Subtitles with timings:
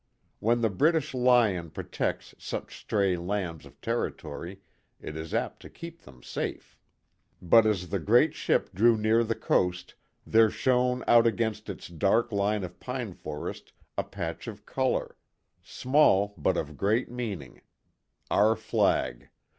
[0.39, 4.61] When the British Lion protects such stray lambs of territory
[4.99, 6.75] it is apt to keep them safe.
[7.39, 9.93] But as the great ship drew near the coast
[10.25, 15.17] there shone out against its dark line of pine forest a patch of color
[15.61, 17.15] small but of great 23 24 KIT CARSON.
[17.53, 17.61] meaning
[18.31, 19.29] our flag.